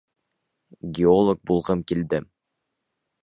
Геолог 0.99 1.43
булғым 1.51 1.83
килде 1.91 2.23